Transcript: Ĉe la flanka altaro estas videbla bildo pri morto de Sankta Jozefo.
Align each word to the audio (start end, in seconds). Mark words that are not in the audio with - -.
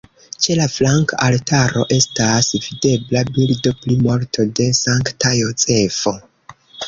Ĉe 0.43 0.53
la 0.59 0.63
flanka 0.75 1.17
altaro 1.25 1.83
estas 1.97 2.47
videbla 2.63 3.23
bildo 3.37 3.75
pri 3.83 3.99
morto 4.07 4.47
de 4.61 4.67
Sankta 4.81 5.35
Jozefo. 5.43 6.15